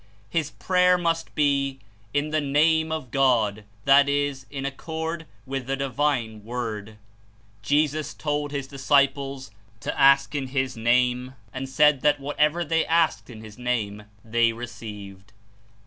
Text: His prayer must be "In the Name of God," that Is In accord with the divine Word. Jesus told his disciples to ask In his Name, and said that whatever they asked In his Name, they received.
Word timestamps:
His 0.31 0.49
prayer 0.49 0.97
must 0.97 1.35
be 1.35 1.77
"In 2.11 2.31
the 2.31 2.41
Name 2.41 2.91
of 2.91 3.11
God," 3.11 3.65
that 3.85 4.09
Is 4.09 4.47
In 4.49 4.65
accord 4.65 5.27
with 5.45 5.67
the 5.67 5.75
divine 5.75 6.43
Word. 6.43 6.97
Jesus 7.61 8.15
told 8.15 8.49
his 8.51 8.65
disciples 8.65 9.51
to 9.79 9.95
ask 10.01 10.33
In 10.33 10.47
his 10.47 10.75
Name, 10.75 11.35
and 11.53 11.69
said 11.69 12.01
that 12.01 12.19
whatever 12.19 12.65
they 12.65 12.83
asked 12.83 13.29
In 13.29 13.43
his 13.43 13.59
Name, 13.59 14.05
they 14.25 14.51
received. 14.53 15.33